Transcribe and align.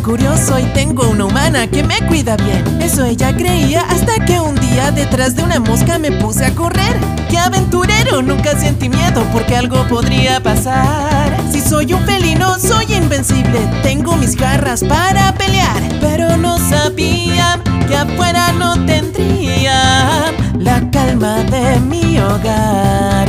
curioso 0.00 0.58
y 0.58 0.64
tengo 0.74 1.08
una 1.08 1.24
humana 1.24 1.66
que 1.66 1.82
me 1.82 1.98
cuida 2.06 2.36
bien. 2.36 2.80
Eso 2.80 3.04
ella 3.04 3.34
creía 3.36 3.82
hasta 3.82 4.24
que 4.24 4.40
un 4.40 4.54
día 4.56 4.90
detrás 4.90 5.36
de 5.36 5.42
una 5.42 5.60
mosca 5.60 5.98
me 5.98 6.12
puse 6.12 6.44
a 6.44 6.54
correr. 6.54 6.96
¡Qué 7.28 7.38
aventurero! 7.38 8.22
Nunca 8.22 8.58
sentí 8.58 8.88
miedo 8.88 9.24
porque 9.32 9.56
algo 9.56 9.86
podría 9.88 10.42
pasar. 10.42 11.36
Si 11.50 11.60
soy 11.60 11.92
un 11.92 12.04
felino, 12.04 12.58
soy 12.58 12.92
invencible. 12.94 13.58
Tengo 13.82 14.16
mis 14.16 14.36
garras 14.36 14.82
para 14.84 15.32
pelear. 15.34 15.82
Pero 16.00 16.36
no 16.36 16.58
sabía 16.58 17.60
que 17.88 17.96
afuera 17.96 18.52
no 18.52 18.74
tendría 18.86 20.32
la 20.58 20.90
calma 20.90 21.42
de 21.44 21.80
mi 21.80 22.18
hogar. 22.18 23.21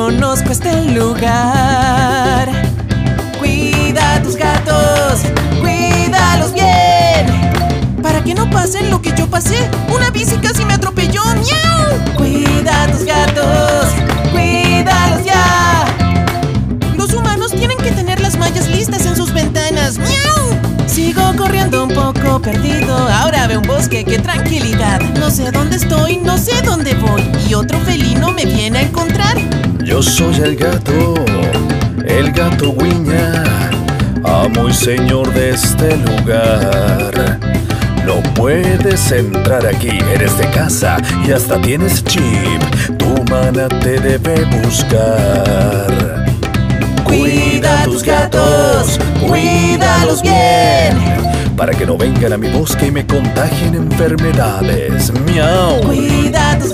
No 0.00 0.08
reconozco 0.08 0.50
este 0.50 0.86
lugar. 0.92 2.48
Cuida 3.38 4.14
a 4.14 4.22
tus 4.22 4.34
gatos, 4.34 5.20
cuídalos 5.60 6.54
bien. 6.54 7.26
Para 8.02 8.24
que 8.24 8.34
no 8.34 8.48
pasen 8.48 8.88
lo 8.90 9.02
que 9.02 9.12
yo 9.14 9.26
pasé. 9.28 9.68
Una 9.94 10.08
bici 10.08 10.36
casi 10.36 10.64
me 10.64 10.72
atropelló. 10.72 11.20
¡Miau! 11.34 12.16
Cuida 12.16 12.84
a 12.84 12.86
tus 12.86 13.04
gatos, 13.04 13.88
cuídalos 14.32 15.22
ya. 15.22 15.84
Los 16.96 17.12
humanos 17.12 17.52
tienen 17.52 17.76
que 17.76 17.90
tener 17.90 18.20
las 18.20 18.38
mallas 18.38 18.68
listas 18.68 19.04
en 19.04 19.14
sus 19.14 19.34
ventanas. 19.34 19.98
¡Miau! 19.98 20.58
Sigo 20.86 21.36
corriendo 21.36 21.84
un 21.84 21.90
poco 21.90 22.40
perdido. 22.40 22.96
Ahora 22.96 23.46
veo 23.46 23.60
un 23.60 23.66
bosque, 23.66 24.02
qué 24.06 24.18
tranquilidad. 24.18 25.02
No 25.18 25.30
sé 25.30 25.50
dónde 25.50 25.76
estoy, 25.76 26.16
no 26.16 26.38
sé 26.38 26.62
dónde 26.62 26.94
voy. 26.94 27.22
Y 27.50 27.52
otro 27.52 27.78
felino 27.80 28.32
me 28.32 28.46
viene 28.46 28.78
a 28.78 28.82
encontrar. 28.82 29.49
Soy 30.02 30.34
el 30.42 30.56
gato, 30.56 31.14
el 32.06 32.32
gato 32.32 32.74
guiña, 32.74 33.44
amo 34.24 34.68
y 34.68 34.72
señor 34.72 35.32
de 35.34 35.50
este 35.50 35.96
lugar. 35.98 37.38
No 38.06 38.22
puedes 38.34 39.12
entrar 39.12 39.66
aquí, 39.66 39.90
eres 40.14 40.38
de 40.38 40.48
casa 40.50 40.96
y 41.26 41.32
hasta 41.32 41.60
tienes 41.60 42.02
chip. 42.04 42.62
Tu 42.98 43.24
mana 43.30 43.68
te 43.68 44.00
debe 44.00 44.44
buscar. 44.62 46.24
Cuida 47.04 47.82
a 47.82 47.84
tus 47.84 48.02
gatos, 48.02 48.98
cuídalos 49.20 50.22
bien. 50.22 50.98
Para 51.56 51.72
que 51.74 51.84
no 51.84 51.98
vengan 51.98 52.32
a 52.32 52.38
mi 52.38 52.48
bosque 52.48 52.86
y 52.86 52.90
me 52.90 53.06
contagien 53.06 53.74
enfermedades. 53.74 55.12
Miau. 55.26 55.82
Cuida 55.82 56.58
tus 56.58 56.72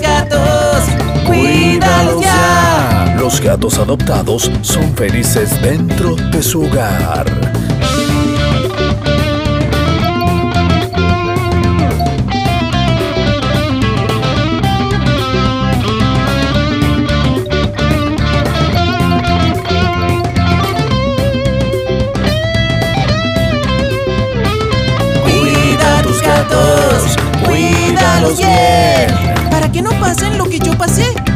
gatos 3.47 3.79
adoptados 3.79 4.51
son 4.61 4.93
felices 4.93 5.61
dentro 5.61 6.17
de 6.17 6.43
su 6.43 6.63
hogar. 6.63 7.25
Cuida 25.23 25.99
a 25.99 26.01
tus 26.01 26.21
gatos, 26.21 27.15
cuídalos 27.45 28.37
bien. 28.39 29.49
Para 29.49 29.71
que 29.71 29.81
no 29.81 29.91
pasen 30.01 30.37
lo 30.37 30.49
que 30.49 30.59
yo 30.59 30.77
pasé. 30.77 31.26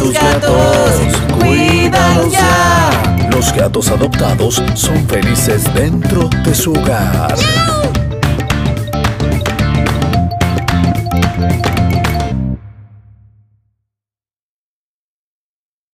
Tus 0.00 0.14
gatos, 0.14 0.90
cuídalos 1.38 2.32
ya. 2.32 3.28
Los 3.30 3.52
gatos 3.52 3.88
adoptados 3.90 4.62
son 4.74 5.06
felices 5.06 5.62
dentro 5.74 6.28
de 6.44 6.54
su 6.54 6.72
hogar. 6.72 7.34